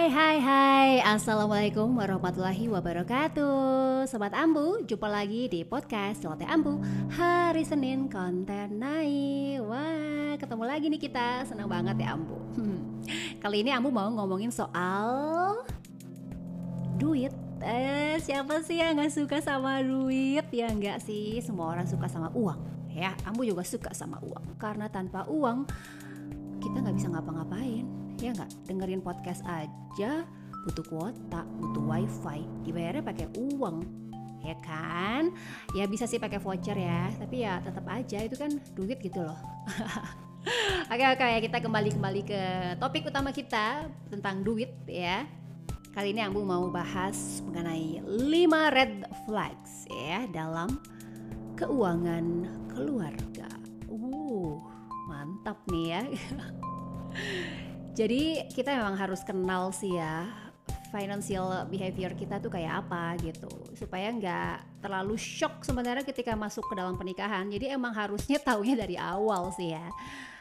[0.00, 0.90] Hai hai hai.
[1.04, 4.08] Assalamualaikum warahmatullahi wabarakatuh.
[4.08, 6.80] Sobat Ambu Jumpa lagi di podcast Celoteh Ambu.
[7.12, 9.60] Hari Senin konten naik.
[9.60, 11.44] Wah ketemu lagi nih kita.
[11.44, 12.32] Senang banget ya Ambu.
[13.44, 15.68] Kali ini Ambu mau ngomongin soal
[16.96, 17.36] Duit.
[17.60, 20.48] Eh, Siapa sih yang gak suka sama duit?
[20.48, 21.44] Ya enggak sih?
[21.44, 22.88] Semua orang suka sama uang.
[22.88, 24.56] Ya Ambu juga suka sama uang.
[24.56, 25.68] Karena tanpa uang
[26.56, 28.50] Kita nggak bisa ngapa-ngapain ya nggak?
[28.68, 30.24] Dengerin podcast aja.
[30.68, 32.44] Butuh kuota butuh wifi.
[32.68, 33.80] Dibayarnya pakai uang.
[34.40, 35.32] Ya kan?
[35.76, 37.08] Ya bisa sih pakai voucher ya.
[37.16, 39.40] Tapi ya tetap aja itu kan duit gitu loh.
[40.88, 42.42] Oke oke ya kita kembali kembali ke
[42.80, 45.28] topik utama kita tentang duit ya.
[45.92, 50.80] Kali ini Ambu mau bahas mengenai 5 red flags ya dalam
[51.60, 53.52] keuangan keluarga.
[53.92, 54.56] Uh,
[55.12, 56.02] mantap nih ya.
[58.00, 60.24] Jadi kita memang harus kenal sih ya
[60.88, 63.52] financial behavior kita tuh kayak apa gitu.
[63.76, 67.44] Supaya nggak terlalu shock sebenarnya ketika masuk ke dalam pernikahan.
[67.52, 69.84] Jadi emang harusnya taunya dari awal sih ya.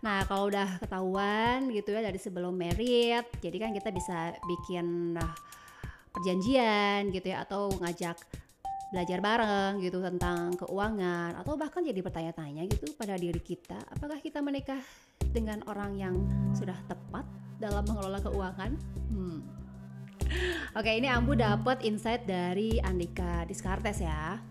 [0.00, 5.30] Nah kalau udah ketahuan gitu ya dari sebelum merit jadi kan kita bisa bikin nah,
[6.10, 8.18] perjanjian gitu ya atau ngajak
[8.90, 13.76] belajar bareng gitu tentang keuangan atau bahkan jadi bertanya-tanya gitu pada diri kita.
[13.92, 14.80] Apakah kita menikah
[15.32, 16.14] dengan orang yang
[16.52, 17.24] sudah tepat
[17.62, 18.74] dalam mengelola keuangan?
[19.14, 19.38] Hmm.
[20.74, 24.42] Oke, ini Ambu dapat insight dari Andika Diskartes ya.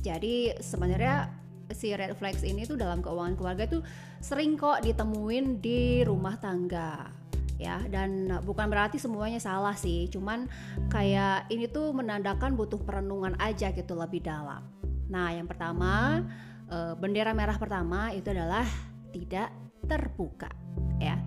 [0.00, 3.80] Jadi sebenarnya si red flags ini tuh dalam keuangan keluarga tuh
[4.20, 7.08] sering kok ditemuin di rumah tangga
[7.56, 10.50] ya dan bukan berarti semuanya salah sih cuman
[10.90, 14.60] kayak ini tuh menandakan butuh perenungan aja gitu lebih dalam
[15.06, 16.20] nah yang pertama
[16.66, 18.66] eh, bendera merah pertama itu adalah
[19.14, 19.54] tidak
[19.86, 20.50] terbuka
[20.98, 21.20] ya.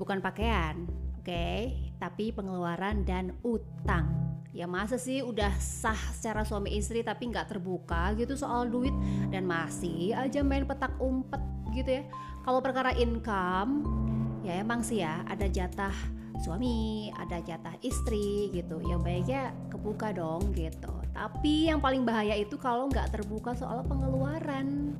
[0.00, 0.88] Bukan pakaian,
[1.20, 1.92] oke, okay?
[2.00, 4.10] tapi pengeluaran dan utang.
[4.52, 8.92] Ya masa sih udah sah secara suami istri tapi nggak terbuka gitu soal duit
[9.32, 11.40] dan masih aja main petak umpet
[11.72, 12.04] gitu ya.
[12.44, 13.86] Kalau perkara income
[14.44, 15.94] ya emang sih ya ada jatah
[16.42, 18.82] suami, ada jatah istri gitu.
[18.84, 19.42] Yang baiknya
[19.72, 20.92] kebuka dong gitu.
[21.16, 24.98] Tapi yang paling bahaya itu kalau nggak terbuka soal pengeluaran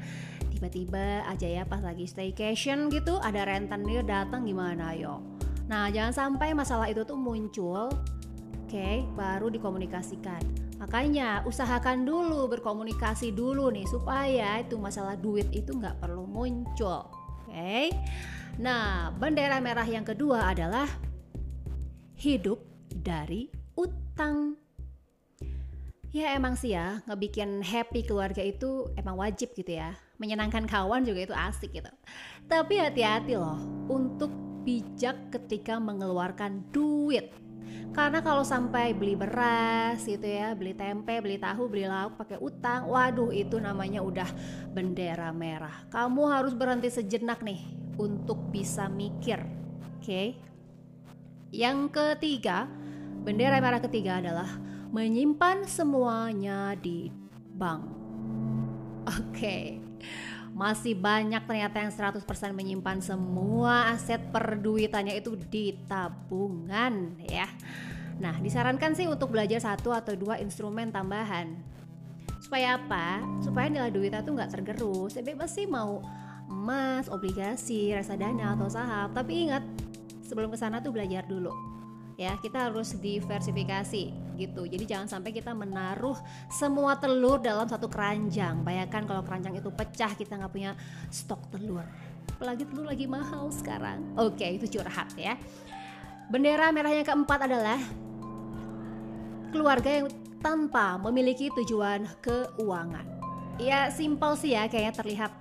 [0.63, 5.19] tiba-tiba aja ya pas lagi staycation gitu ada rentenir datang gimana yo?
[5.67, 10.39] Nah jangan sampai masalah itu tuh muncul oke okay, baru dikomunikasikan.
[10.79, 17.51] Makanya usahakan dulu berkomunikasi dulu nih supaya itu masalah duit itu nggak perlu muncul oke?
[17.51, 17.91] Okay?
[18.63, 20.87] nah bendera merah yang kedua adalah
[22.15, 24.62] hidup dari utang
[26.13, 29.97] Ya emang sih ya, ngebikin happy keluarga itu emang wajib gitu ya.
[30.21, 31.89] Menyenangkan kawan juga itu asik gitu.
[32.45, 33.57] Tapi hati-hati loh
[33.89, 34.29] untuk
[34.61, 37.33] bijak ketika mengeluarkan duit.
[37.97, 42.93] Karena kalau sampai beli beras gitu ya, beli tempe, beli tahu, beli lauk pakai utang,
[42.93, 44.29] waduh itu namanya udah
[44.69, 45.89] bendera merah.
[45.89, 47.65] Kamu harus berhenti sejenak nih
[47.97, 49.41] untuk bisa mikir.
[49.97, 50.05] Oke.
[50.05, 50.27] Okay?
[51.57, 52.69] Yang ketiga,
[53.25, 57.09] bendera merah ketiga adalah menyimpan semuanya di
[57.57, 57.83] bank.
[59.09, 59.33] Oke.
[59.33, 59.65] Okay.
[60.53, 67.49] Masih banyak ternyata yang 100% menyimpan semua aset perduitannya itu di tabungan ya.
[68.21, 71.57] Nah, disarankan sih untuk belajar satu atau dua instrumen tambahan.
[72.45, 73.25] Supaya apa?
[73.41, 75.17] Supaya nilai duitnya tuh nggak tergerus.
[75.17, 76.05] Ya bebas sih mau
[76.53, 79.09] emas, obligasi, reksadana atau saham.
[79.17, 79.65] Tapi ingat,
[80.21, 81.73] sebelum ke sana tuh belajar dulu
[82.23, 84.63] ya kita harus diversifikasi gitu.
[84.65, 86.15] Jadi jangan sampai kita menaruh
[86.47, 88.63] semua telur dalam satu keranjang.
[88.63, 90.79] Bayangkan kalau keranjang itu pecah kita nggak punya
[91.11, 91.83] stok telur.
[92.39, 94.15] Apalagi telur lagi mahal sekarang.
[94.15, 95.35] Oke itu curhat ya.
[96.31, 97.79] Bendera merah yang keempat adalah
[99.51, 100.07] keluarga yang
[100.39, 103.05] tanpa memiliki tujuan keuangan.
[103.59, 105.33] Ya simpel sih ya kayaknya terlihat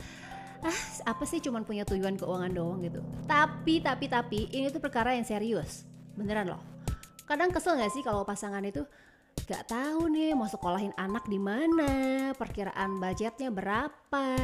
[0.62, 0.80] ah
[1.10, 2.81] apa sih cuman punya tujuan keuangan doang?
[2.86, 3.01] gitu.
[3.30, 5.86] Tapi tapi tapi ini tuh perkara yang serius.
[6.12, 6.70] Beneran loh
[7.31, 8.83] kadang kesel gak sih kalau pasangan itu
[9.48, 11.88] gak tahu nih mau sekolahin anak di mana,
[12.36, 14.36] perkiraan budgetnya berapa,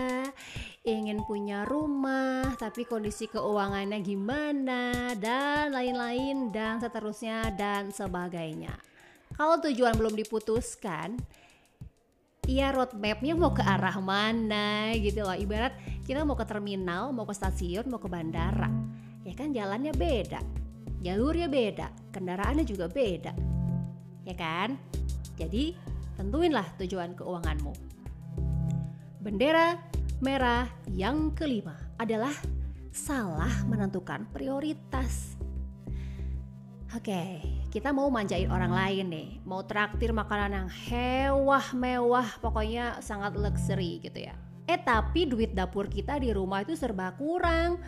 [0.88, 8.72] ingin punya rumah tapi kondisi keuangannya gimana dan lain-lain dan seterusnya dan sebagainya.
[9.36, 11.20] Kalau tujuan belum diputuskan,
[12.48, 15.36] Iya roadmapnya mau ke arah mana gitu loh.
[15.36, 15.76] Ibarat
[16.08, 18.72] kita mau ke terminal, mau ke stasiun, mau ke bandara.
[19.28, 20.40] Ya kan jalannya beda
[21.08, 23.32] jalurnya beda, kendaraannya juga beda.
[24.28, 24.76] Ya kan?
[25.40, 25.72] Jadi,
[26.20, 27.72] tentuinlah tujuan keuanganmu.
[29.24, 29.80] Bendera
[30.20, 32.36] merah yang kelima adalah
[32.92, 35.40] salah menentukan prioritas.
[36.92, 43.36] Oke, kita mau manjain orang lain nih, mau traktir makanan yang hewah mewah, pokoknya sangat
[43.36, 44.36] luxury gitu ya.
[44.68, 47.80] Eh tapi duit dapur kita di rumah itu serba kurang.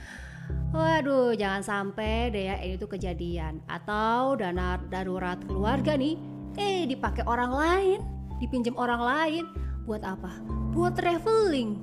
[0.69, 3.57] Waduh, jangan sampai deh ya ini tuh kejadian.
[3.65, 6.15] Atau dana darurat keluarga nih,
[6.61, 7.99] eh dipakai orang lain,
[8.37, 9.43] dipinjam orang lain.
[9.89, 10.29] Buat apa?
[10.71, 11.81] Buat traveling.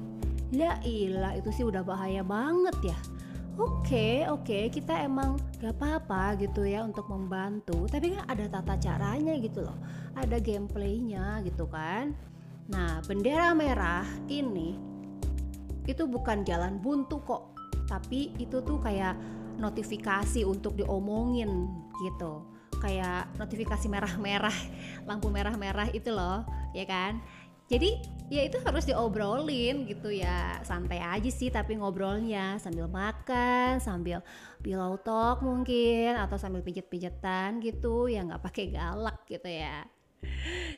[0.55, 2.99] Ya ilah, itu sih udah bahaya banget ya.
[3.57, 9.33] Oke, oke, kita emang gak apa-apa gitu ya untuk membantu, tapi kan ada tata caranya
[9.41, 9.81] gitu loh,
[10.13, 12.13] ada gameplaynya gitu kan.
[12.69, 14.77] Nah, bendera merah ini
[15.89, 17.56] itu bukan jalan buntu kok,
[17.87, 19.17] tapi itu tuh kayak
[19.57, 21.71] notifikasi untuk diomongin
[22.05, 22.45] gitu,
[22.83, 24.55] kayak notifikasi merah-merah,
[25.09, 26.45] lampu merah-merah itu loh,
[26.77, 27.19] ya kan?
[27.67, 27.99] jadi
[28.31, 30.63] ya itu harus diobrolin gitu ya.
[30.63, 32.63] Santai aja sih tapi ngobrolnya.
[32.63, 34.23] Sambil makan sambil
[34.63, 39.83] pillow talk mungkin atau sambil pijet-pijetan gitu ya nggak pakai galak gitu ya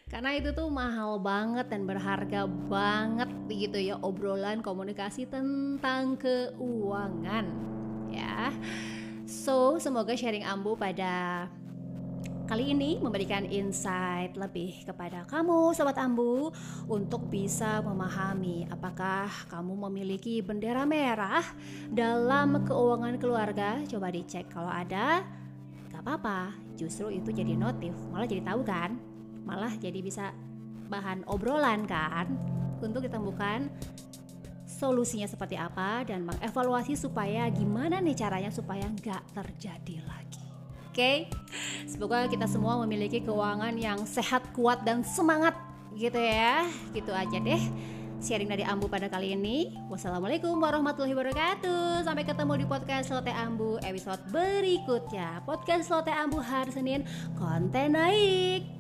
[0.08, 7.44] karena itu tuh mahal banget dan berharga banget begitu ya obrolan komunikasi tentang keuangan
[8.08, 8.48] ya.
[9.28, 11.44] So semoga sharing ambu pada
[12.48, 16.48] kali ini memberikan insight lebih kepada kamu Sobat Ambu
[16.88, 21.44] untuk bisa memahami apakah kamu memiliki bendera merah
[21.92, 23.84] dalam keuangan keluarga.
[23.84, 25.20] Coba dicek kalau ada.
[25.92, 29.17] Gak apa-apa justru itu jadi notif malah jadi tahu kan
[29.48, 30.36] malah jadi bisa
[30.92, 32.28] bahan obrolan kan
[32.84, 33.72] untuk ditemukan
[34.68, 40.44] solusinya seperti apa dan mengevaluasi supaya gimana nih caranya supaya nggak terjadi lagi
[40.92, 41.16] okay?
[41.88, 45.56] semoga kita semua memiliki keuangan yang sehat kuat dan semangat
[45.96, 47.62] gitu ya gitu aja deh
[48.18, 49.78] sharing dari Ambu pada kali ini.
[49.86, 52.02] Wassalamualaikum warahmatullahi wabarakatuh.
[52.02, 55.38] Sampai ketemu di podcast Lote Ambu episode berikutnya.
[55.46, 57.06] Podcast Lote Ambu hari Senin
[57.38, 58.77] konten naik.